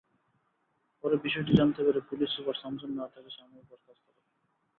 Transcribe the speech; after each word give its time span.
পরে 1.03 1.15
বিষয়টি 1.17 1.51
জানতে 1.55 1.81
পেরে 1.85 1.99
পুলিশ 2.09 2.29
সুপার 2.35 2.55
শামসুন্নাহার 2.61 3.11
তাঁকে 3.13 3.31
সাময়িক 3.37 3.65
বরখাস্ত 3.69 4.05
করেন। 4.07 4.25